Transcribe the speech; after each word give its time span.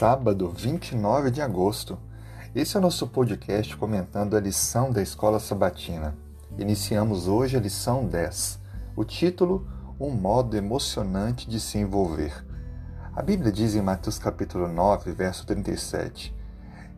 Sábado, 0.00 0.50
29 0.50 1.30
de 1.30 1.42
agosto. 1.42 1.98
Esse 2.54 2.76
é 2.76 2.78
o 2.78 2.82
nosso 2.82 3.06
podcast 3.06 3.76
comentando 3.76 4.36
a 4.36 4.40
lição 4.40 4.92
da 4.92 5.00
Escola 5.02 5.40
Sabatina. 5.40 6.16
Iniciamos 6.58 7.28
hoje 7.28 7.56
a 7.56 7.60
lição 7.60 8.06
10. 8.06 8.60
O 8.94 9.04
título: 9.04 9.66
Um 9.98 10.10
modo 10.10 10.56
emocionante 10.56 11.48
de 11.48 11.58
se 11.58 11.78
envolver. 11.78 12.44
A 13.14 13.22
Bíblia 13.22 13.50
diz 13.50 13.74
em 13.74 13.82
Mateus 13.82 14.18
capítulo 14.18 14.68
9, 14.68 15.12
verso 15.12 15.46
37: 15.46 16.34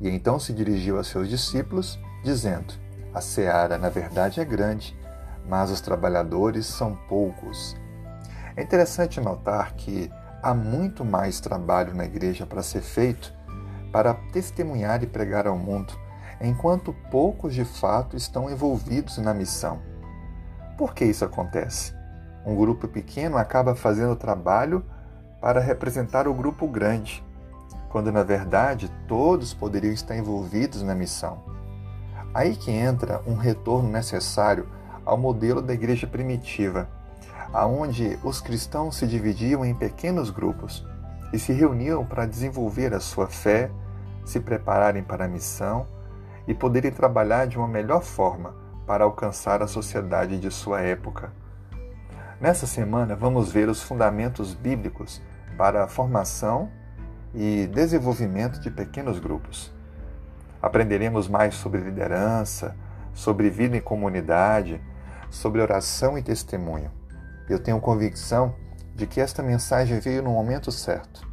E 0.00 0.08
então 0.08 0.38
se 0.38 0.52
dirigiu 0.52 0.98
a 0.98 1.04
seus 1.04 1.28
discípulos, 1.28 1.98
dizendo: 2.22 2.74
A 3.12 3.20
seara, 3.20 3.76
na 3.76 3.88
verdade, 3.88 4.40
é 4.40 4.44
grande, 4.44 4.96
mas 5.48 5.70
os 5.70 5.80
trabalhadores 5.80 6.66
são 6.66 6.96
poucos. 7.08 7.74
É 8.58 8.62
interessante 8.62 9.20
notar 9.20 9.74
que 9.74 10.10
há 10.42 10.52
muito 10.52 11.04
mais 11.04 11.38
trabalho 11.38 11.94
na 11.94 12.04
igreja 12.04 12.44
para 12.44 12.60
ser 12.60 12.80
feito 12.80 13.32
para 13.92 14.12
testemunhar 14.32 15.00
e 15.00 15.06
pregar 15.06 15.46
ao 15.46 15.56
mundo, 15.56 15.94
enquanto 16.40 16.92
poucos 17.08 17.54
de 17.54 17.64
fato 17.64 18.16
estão 18.16 18.50
envolvidos 18.50 19.16
na 19.18 19.32
missão. 19.32 19.78
Por 20.76 20.92
que 20.92 21.04
isso 21.04 21.24
acontece? 21.24 21.94
Um 22.44 22.56
grupo 22.56 22.88
pequeno 22.88 23.38
acaba 23.38 23.76
fazendo 23.76 24.14
o 24.14 24.16
trabalho 24.16 24.84
para 25.40 25.60
representar 25.60 26.26
o 26.26 26.34
grupo 26.34 26.66
grande, 26.66 27.24
quando 27.88 28.10
na 28.10 28.24
verdade 28.24 28.90
todos 29.06 29.54
poderiam 29.54 29.94
estar 29.94 30.16
envolvidos 30.16 30.82
na 30.82 30.96
missão. 30.96 31.44
Aí 32.34 32.56
que 32.56 32.72
entra 32.72 33.22
um 33.24 33.36
retorno 33.36 33.88
necessário 33.88 34.68
ao 35.06 35.16
modelo 35.16 35.62
da 35.62 35.72
igreja 35.72 36.08
primitiva 36.08 36.97
aonde 37.52 38.18
os 38.22 38.40
cristãos 38.40 38.96
se 38.96 39.06
dividiam 39.06 39.64
em 39.64 39.74
pequenos 39.74 40.30
grupos 40.30 40.86
e 41.32 41.38
se 41.38 41.52
reuniam 41.52 42.04
para 42.04 42.26
desenvolver 42.26 42.94
a 42.94 43.00
sua 43.00 43.26
fé, 43.26 43.70
se 44.24 44.40
prepararem 44.40 45.02
para 45.02 45.24
a 45.24 45.28
missão 45.28 45.86
e 46.46 46.54
poderem 46.54 46.90
trabalhar 46.90 47.46
de 47.46 47.58
uma 47.58 47.68
melhor 47.68 48.02
forma 48.02 48.54
para 48.86 49.04
alcançar 49.04 49.62
a 49.62 49.66
sociedade 49.66 50.38
de 50.38 50.50
sua 50.50 50.80
época. 50.80 51.32
Nessa 52.40 52.66
semana, 52.66 53.14
vamos 53.16 53.50
ver 53.52 53.68
os 53.68 53.82
fundamentos 53.82 54.54
bíblicos 54.54 55.20
para 55.56 55.84
a 55.84 55.88
formação 55.88 56.70
e 57.34 57.66
desenvolvimento 57.66 58.60
de 58.60 58.70
pequenos 58.70 59.18
grupos. 59.18 59.72
Aprenderemos 60.62 61.28
mais 61.28 61.54
sobre 61.54 61.80
liderança, 61.80 62.76
sobre 63.12 63.50
vida 63.50 63.76
em 63.76 63.80
comunidade, 63.80 64.80
sobre 65.30 65.60
oração 65.60 66.16
e 66.16 66.22
testemunho. 66.22 66.97
Eu 67.48 67.58
tenho 67.58 67.80
convicção 67.80 68.54
de 68.94 69.06
que 69.06 69.20
esta 69.20 69.42
mensagem 69.42 69.98
veio 70.00 70.22
no 70.22 70.32
momento 70.32 70.70
certo. 70.70 71.26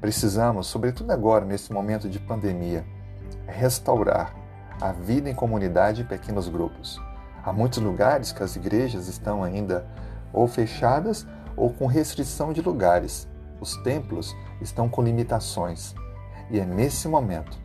Precisamos, 0.00 0.66
sobretudo 0.66 1.12
agora, 1.12 1.44
nesse 1.44 1.72
momento 1.72 2.08
de 2.10 2.18
pandemia, 2.18 2.84
restaurar 3.46 4.34
a 4.80 4.92
vida 4.92 5.30
em 5.30 5.34
comunidade 5.34 6.02
e 6.02 6.04
pequenos 6.04 6.48
grupos. 6.48 7.00
Há 7.44 7.52
muitos 7.52 7.78
lugares 7.78 8.32
que 8.32 8.42
as 8.42 8.56
igrejas 8.56 9.08
estão 9.08 9.42
ainda 9.42 9.86
ou 10.32 10.46
fechadas 10.46 11.26
ou 11.56 11.70
com 11.70 11.86
restrição 11.86 12.52
de 12.52 12.60
lugares. 12.60 13.28
Os 13.60 13.76
templos 13.78 14.36
estão 14.60 14.88
com 14.88 15.02
limitações. 15.02 15.94
E 16.50 16.58
é 16.58 16.66
nesse 16.66 17.08
momento 17.08 17.58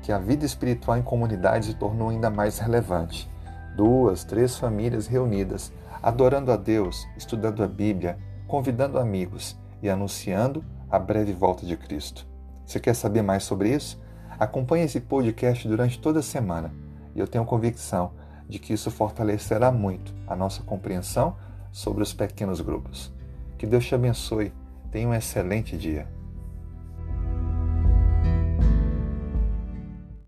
que 0.00 0.12
a 0.12 0.18
vida 0.18 0.46
espiritual 0.46 0.96
em 0.96 1.02
comunidade 1.02 1.66
se 1.66 1.74
tornou 1.74 2.08
ainda 2.08 2.30
mais 2.30 2.58
relevante. 2.58 3.30
Duas, 3.76 4.24
três 4.24 4.56
famílias 4.56 5.06
reunidas 5.06 5.72
adorando 6.02 6.52
a 6.52 6.56
Deus, 6.56 7.06
estudando 7.16 7.62
a 7.62 7.68
Bíblia, 7.68 8.18
convidando 8.46 8.98
amigos 8.98 9.58
e 9.82 9.88
anunciando 9.88 10.64
a 10.90 10.98
breve 10.98 11.32
volta 11.32 11.64
de 11.64 11.76
Cristo. 11.76 12.26
Você 12.64 12.80
quer 12.80 12.94
saber 12.94 13.22
mais 13.22 13.44
sobre 13.44 13.74
isso? 13.74 14.00
Acompanhe 14.38 14.84
esse 14.84 15.00
podcast 15.00 15.66
durante 15.68 15.98
toda 15.98 16.20
a 16.20 16.22
semana 16.22 16.72
e 17.14 17.20
eu 17.20 17.28
tenho 17.28 17.44
convicção 17.44 18.12
de 18.48 18.58
que 18.58 18.72
isso 18.72 18.90
fortalecerá 18.90 19.70
muito 19.70 20.14
a 20.26 20.34
nossa 20.34 20.62
compreensão 20.62 21.36
sobre 21.70 22.02
os 22.02 22.12
pequenos 22.12 22.60
grupos. 22.60 23.12
Que 23.56 23.66
Deus 23.66 23.84
te 23.84 23.94
abençoe. 23.94 24.52
Tenha 24.90 25.08
um 25.08 25.14
excelente 25.14 25.76
dia. 25.76 26.08